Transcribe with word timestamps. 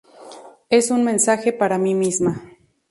Es 0.71 0.89
un 0.89 1.03
mensaje 1.03 1.53
para 1.53 1.77
mí 1.77 1.93
misma. 1.93 2.41